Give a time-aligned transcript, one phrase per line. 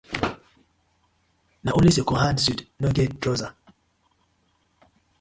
[1.63, 3.51] Na only second hand suit no dey get trouser.